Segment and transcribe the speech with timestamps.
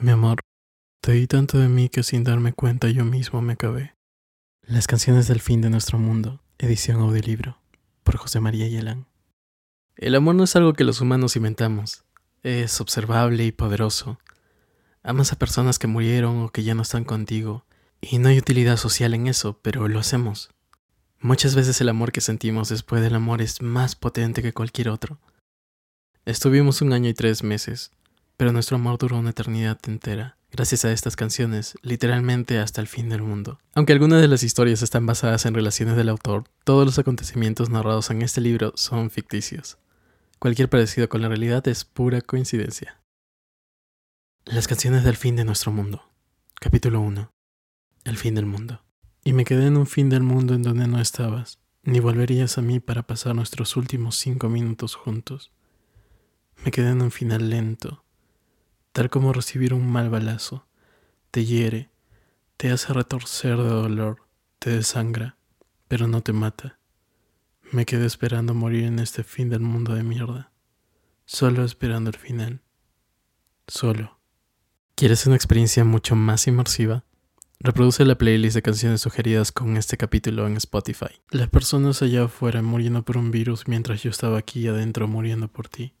[0.00, 0.38] Mi amor,
[1.00, 3.96] te di tanto de mí que sin darme cuenta yo mismo me acabé.
[4.62, 7.58] Las canciones del fin de nuestro mundo, edición audiolibro,
[8.04, 9.08] por José María Yelán.
[9.96, 12.04] El amor no es algo que los humanos inventamos,
[12.44, 14.20] es observable y poderoso.
[15.02, 17.66] Amas a personas que murieron o que ya no están contigo,
[18.00, 20.50] y no hay utilidad social en eso, pero lo hacemos.
[21.18, 25.18] Muchas veces el amor que sentimos después del amor es más potente que cualquier otro.
[26.24, 27.90] Estuvimos un año y tres meses,
[28.38, 33.08] pero nuestro amor duró una eternidad entera, gracias a estas canciones, literalmente hasta el fin
[33.08, 33.58] del mundo.
[33.74, 38.10] Aunque algunas de las historias están basadas en relaciones del autor, todos los acontecimientos narrados
[38.10, 39.78] en este libro son ficticios.
[40.38, 43.00] Cualquier parecido con la realidad es pura coincidencia.
[44.44, 46.08] Las canciones del fin de nuestro mundo.
[46.60, 47.32] Capítulo 1.
[48.04, 48.84] El fin del mundo.
[49.24, 52.62] Y me quedé en un fin del mundo en donde no estabas, ni volverías a
[52.62, 55.50] mí para pasar nuestros últimos cinco minutos juntos.
[56.64, 58.04] Me quedé en un final lento,
[58.98, 60.66] tal como recibir un mal balazo.
[61.30, 61.88] Te hiere,
[62.56, 64.26] te hace retorcer de dolor,
[64.58, 65.36] te desangra,
[65.86, 66.80] pero no te mata.
[67.70, 70.50] Me quedé esperando morir en este fin del mundo de mierda,
[71.26, 72.60] solo esperando el final.
[73.68, 74.18] Solo.
[74.96, 77.04] ¿Quieres una experiencia mucho más inmersiva?
[77.60, 81.20] Reproduce la playlist de canciones sugeridas con este capítulo en Spotify.
[81.30, 85.68] Las personas allá afuera muriendo por un virus mientras yo estaba aquí adentro muriendo por
[85.68, 85.94] ti,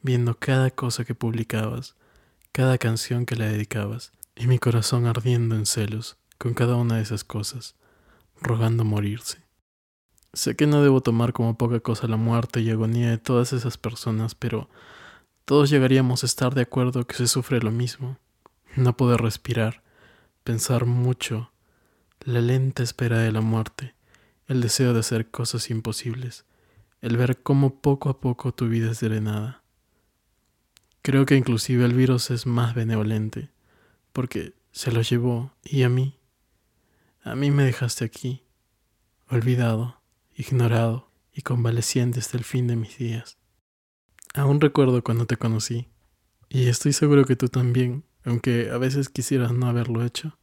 [0.00, 1.96] viendo cada cosa que publicabas,
[2.52, 7.02] cada canción que le dedicabas, y mi corazón ardiendo en celos con cada una de
[7.02, 7.76] esas cosas,
[8.40, 9.38] rogando morirse.
[10.32, 13.76] Sé que no debo tomar como poca cosa la muerte y agonía de todas esas
[13.76, 14.68] personas, pero
[15.44, 18.16] todos llegaríamos a estar de acuerdo que se sufre lo mismo.
[18.76, 19.82] No poder respirar,
[20.44, 21.52] pensar mucho,
[22.20, 23.94] la lenta espera de la muerte,
[24.46, 26.44] el deseo de hacer cosas imposibles,
[27.00, 29.59] el ver cómo poco a poco tu vida es drenada.
[31.02, 33.48] Creo que inclusive el virus es más benevolente,
[34.12, 36.18] porque se lo llevó y a mí,
[37.22, 38.42] a mí me dejaste aquí,
[39.28, 40.02] olvidado,
[40.36, 43.38] ignorado y convaleciente hasta el fin de mis días.
[44.34, 45.88] Aún recuerdo cuando te conocí,
[46.50, 50.36] y estoy seguro que tú también, aunque a veces quisieras no haberlo hecho.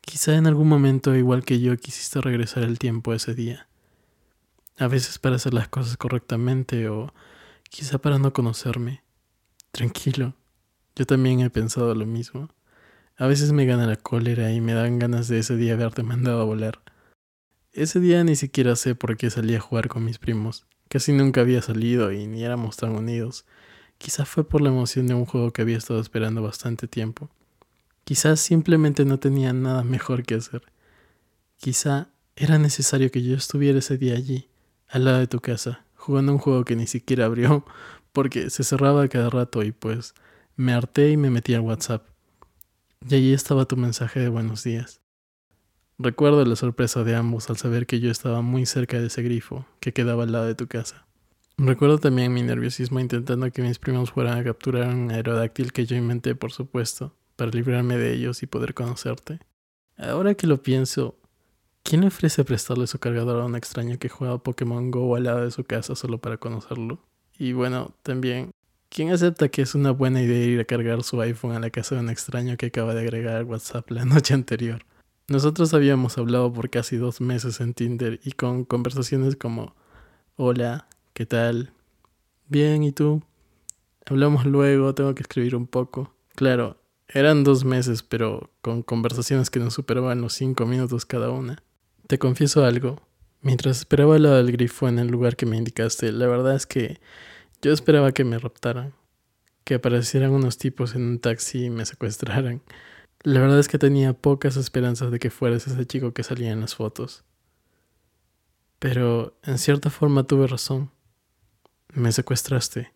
[0.00, 3.68] Quizá en algún momento, igual que yo, quisiste regresar el tiempo ese día.
[4.78, 7.12] A veces para hacer las cosas correctamente o
[7.68, 9.02] quizá para no conocerme
[9.72, 10.34] Tranquilo,
[10.94, 12.50] yo también he pensado lo mismo.
[13.16, 16.42] A veces me gana la cólera y me dan ganas de ese día haberte mandado
[16.42, 16.82] a volar.
[17.72, 20.66] Ese día ni siquiera sé por qué salí a jugar con mis primos.
[20.90, 23.46] Casi nunca había salido y ni éramos tan unidos.
[23.96, 27.30] Quizás fue por la emoción de un juego que había estado esperando bastante tiempo.
[28.04, 30.70] Quizás simplemente no tenía nada mejor que hacer.
[31.56, 34.50] Quizá era necesario que yo estuviera ese día allí,
[34.86, 37.64] al lado de tu casa, jugando un juego que ni siquiera abrió
[38.12, 40.14] porque se cerraba cada rato y pues
[40.56, 42.06] me harté y me metí al WhatsApp.
[43.08, 45.00] Y allí estaba tu mensaje de buenos días.
[45.98, 49.66] Recuerdo la sorpresa de ambos al saber que yo estaba muy cerca de ese grifo
[49.80, 51.06] que quedaba al lado de tu casa.
[51.58, 55.96] Recuerdo también mi nerviosismo intentando que mis primos fueran a capturar un aerodáctil que yo
[55.96, 59.38] inventé, por supuesto, para librarme de ellos y poder conocerte.
[59.96, 61.18] Ahora que lo pienso,
[61.82, 65.44] ¿quién le ofrece prestarle su cargador a un extraño que juega Pokémon Go al lado
[65.44, 67.00] de su casa solo para conocerlo?
[67.42, 68.52] Y bueno, también,
[68.88, 71.96] ¿quién acepta que es una buena idea ir a cargar su iPhone a la casa
[71.96, 74.84] de un extraño que acaba de agregar WhatsApp la noche anterior?
[75.26, 79.74] Nosotros habíamos hablado por casi dos meses en Tinder y con conversaciones como,
[80.36, 81.72] hola, ¿qué tal?
[82.46, 83.24] Bien, ¿y tú?
[84.06, 86.14] Hablamos luego, tengo que escribir un poco.
[86.36, 91.60] Claro, eran dos meses, pero con conversaciones que no superaban los cinco minutos cada una.
[92.06, 93.02] Te confieso algo,
[93.40, 97.00] mientras esperaba lado del grifo en el lugar que me indicaste, la verdad es que
[97.62, 98.92] yo esperaba que me raptaran,
[99.64, 102.60] que aparecieran unos tipos en un taxi y me secuestraran.
[103.22, 106.60] La verdad es que tenía pocas esperanzas de que fueras ese chico que salía en
[106.60, 107.24] las fotos.
[108.80, 110.90] Pero en cierta forma tuve razón.
[111.94, 112.92] Me secuestraste.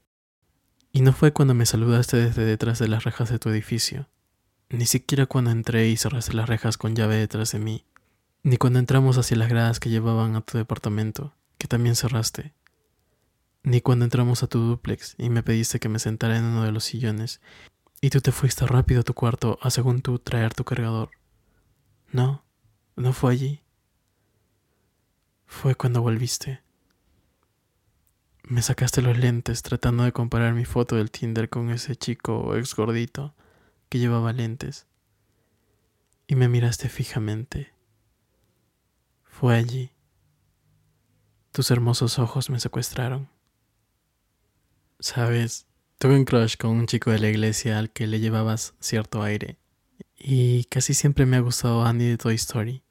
[0.90, 4.08] Y no fue cuando me saludaste desde detrás de las rejas de tu edificio,
[4.68, 7.84] ni siquiera cuando entré y cerraste las rejas con llave detrás de mí,
[8.42, 12.54] ni cuando entramos hacia las gradas que llevaban a tu departamento, que también cerraste
[13.66, 16.70] ni cuando entramos a tu duplex y me pediste que me sentara en uno de
[16.70, 17.40] los sillones
[18.00, 21.10] y tú te fuiste rápido a tu cuarto a según tú traer tu cargador.
[22.12, 22.44] No,
[22.94, 23.62] no fue allí.
[25.46, 26.62] Fue cuando volviste.
[28.44, 32.76] Me sacaste los lentes tratando de comparar mi foto del Tinder con ese chico ex
[32.76, 33.34] gordito
[33.88, 34.86] que llevaba lentes.
[36.28, 37.72] Y me miraste fijamente.
[39.24, 39.90] Fue allí.
[41.50, 43.34] Tus hermosos ojos me secuestraron.
[45.06, 45.68] Sabes,
[45.98, 49.56] Tuve un crush con un chico de la iglesia al que le llevabas cierto aire.
[50.18, 52.82] Y casi siempre me ha gustado Andy de Toy Story.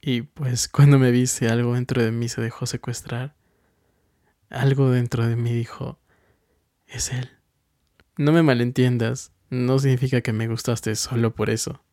[0.00, 3.36] Y pues cuando me viste algo dentro de mí se dejó secuestrar.
[4.48, 6.00] Algo dentro de mí dijo,
[6.86, 7.28] es él.
[8.16, 11.84] No me malentiendas, no significa que me gustaste solo por eso.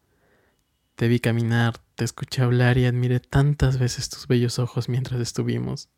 [0.95, 5.89] Te vi caminar, te escuché hablar y admiré tantas veces tus bellos ojos mientras estuvimos,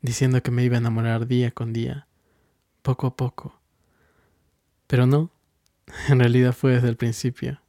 [0.00, 2.08] diciendo que me iba a enamorar día con día,
[2.82, 3.60] poco a poco.
[4.86, 5.30] Pero no,
[6.08, 7.60] en realidad fue desde el principio.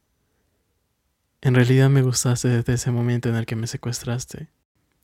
[1.40, 4.48] En realidad me gustaste desde ese momento en el que me secuestraste.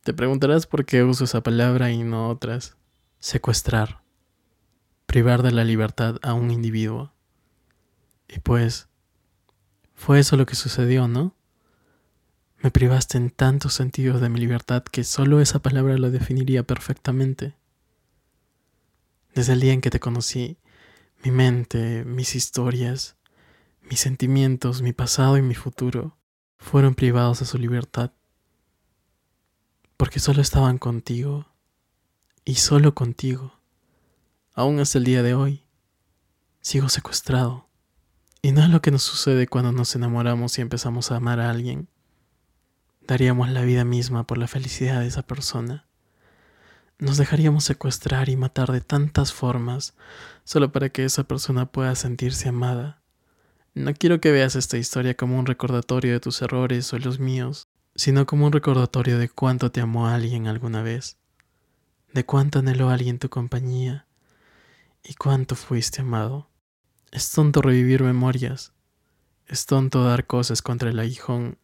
[0.05, 2.77] Te preguntarás por qué uso esa palabra y no otras.
[3.19, 4.01] Secuestrar.
[5.05, 7.13] Privar de la libertad a un individuo.
[8.27, 8.89] Y pues,
[9.95, 11.35] fue eso lo que sucedió, ¿no?
[12.63, 17.55] Me privaste en tantos sentidos de mi libertad que solo esa palabra lo definiría perfectamente.
[19.35, 20.59] Desde el día en que te conocí,
[21.23, 23.17] mi mente, mis historias,
[23.83, 26.17] mis sentimientos, mi pasado y mi futuro
[26.59, 28.13] fueron privados de su libertad,
[29.97, 31.47] porque solo estaban contigo
[32.45, 33.61] y solo contigo.
[34.55, 35.65] Aún hasta el día de hoy,
[36.61, 37.69] sigo secuestrado.
[38.43, 41.51] Y no es lo que nos sucede cuando nos enamoramos y empezamos a amar a
[41.51, 41.89] alguien
[43.11, 45.89] daríamos la vida misma por la felicidad de esa persona.
[47.01, 49.95] Nos dejaríamos secuestrar y matar de tantas formas
[50.45, 53.01] solo para que esa persona pueda sentirse amada.
[53.75, 57.69] No quiero que veas esta historia como un recordatorio de tus errores o los míos,
[57.95, 61.17] sino como un recordatorio de cuánto te amó alguien alguna vez,
[62.13, 64.07] de cuánto anheló alguien tu compañía
[65.03, 66.51] y cuánto fuiste amado.
[67.13, 68.75] Es tonto revivir memorias,
[69.47, 71.57] es tonto dar cosas contra el aguijón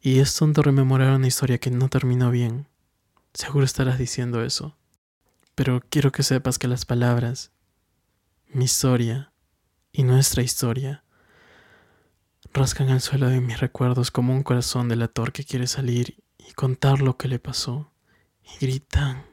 [0.00, 2.68] y es tonto rememorar una historia que no terminó bien.
[3.34, 4.76] Seguro estarás diciendo eso.
[5.54, 7.52] Pero quiero que sepas que las palabras,
[8.48, 9.32] mi historia
[9.92, 11.04] y nuestra historia,
[12.52, 17.00] rascan el suelo de mis recuerdos como un corazón delator que quiere salir y contar
[17.00, 17.92] lo que le pasó.
[18.44, 19.26] Y gritan,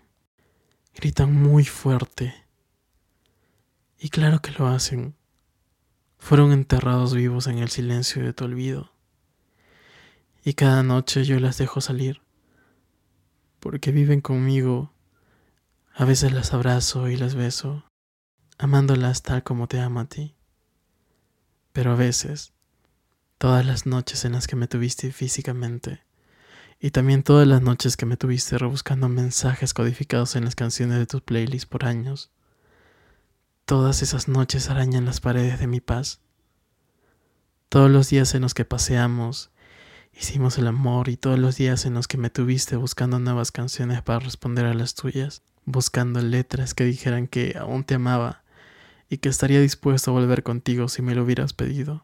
[0.94, 2.34] gritan muy fuerte.
[3.98, 5.16] Y claro que lo hacen.
[6.18, 8.92] Fueron enterrados vivos en el silencio de tu olvido
[10.44, 12.22] y cada noche yo las dejo salir,
[13.60, 14.94] porque viven conmigo.
[15.94, 17.84] A veces las abrazo y las beso,
[18.58, 20.36] amándolas tal como te amo a ti.
[21.74, 22.54] Pero a veces,
[23.38, 26.04] todas las noches en las que me tuviste físicamente,
[26.80, 31.06] y también todas las noches que me tuviste rebuscando mensajes codificados en las canciones de
[31.06, 32.32] tus playlists por años,
[33.66, 36.22] todas esas noches arañan las paredes de mi paz.
[37.68, 39.52] Todos los días en los que paseamos
[40.20, 44.02] Hicimos el amor y todos los días en los que me tuviste buscando nuevas canciones
[44.02, 48.44] para responder a las tuyas, buscando letras que dijeran que aún te amaba
[49.10, 52.04] y que estaría dispuesto a volver contigo si me lo hubieras pedido.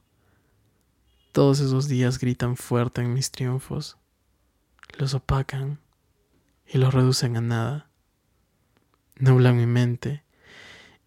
[1.33, 3.97] Todos esos días gritan fuerte en mis triunfos,
[4.97, 5.81] los opacan
[6.65, 7.89] y los reducen a nada.
[9.17, 10.23] Nublan mi mente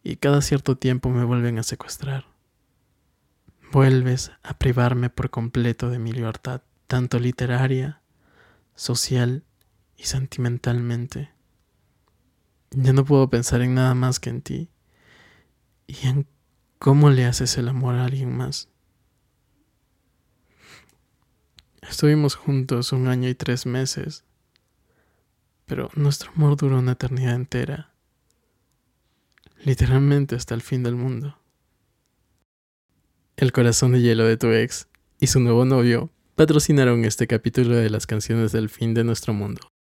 [0.02, 2.26] y cada cierto tiempo me vuelven a secuestrar.
[3.72, 8.00] Vuelves a privarme por completo de mi libertad tanto literaria,
[8.74, 9.44] social
[9.96, 11.30] y sentimentalmente.
[12.70, 14.70] Ya no puedo pensar en nada más que en ti
[15.86, 16.26] y en
[16.78, 18.68] cómo le haces el amor a alguien más.
[21.82, 24.24] Estuvimos juntos un año y tres meses,
[25.66, 27.92] pero nuestro amor duró una eternidad entera,
[29.62, 31.38] literalmente hasta el fin del mundo.
[33.36, 34.88] El corazón de hielo de tu ex
[35.20, 39.72] y su nuevo novio patrocinaron este capítulo de las canciones del fin de nuestro mundo.